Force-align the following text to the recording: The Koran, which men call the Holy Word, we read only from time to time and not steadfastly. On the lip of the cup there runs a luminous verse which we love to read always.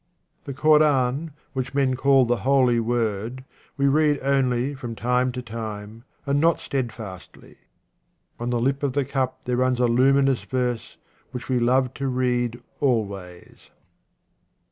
The 0.45 0.53
Koran, 0.55 1.29
which 1.53 1.75
men 1.75 1.95
call 1.95 2.25
the 2.25 2.37
Holy 2.37 2.79
Word, 2.79 3.43
we 3.77 3.85
read 3.85 4.17
only 4.23 4.73
from 4.73 4.95
time 4.95 5.31
to 5.33 5.43
time 5.43 6.05
and 6.25 6.39
not 6.41 6.59
steadfastly. 6.59 7.57
On 8.39 8.49
the 8.49 8.59
lip 8.59 8.81
of 8.81 8.93
the 8.93 9.05
cup 9.05 9.41
there 9.45 9.57
runs 9.57 9.79
a 9.79 9.85
luminous 9.85 10.41
verse 10.41 10.97
which 11.29 11.49
we 11.49 11.59
love 11.59 11.93
to 11.93 12.07
read 12.07 12.63
always. 12.79 13.69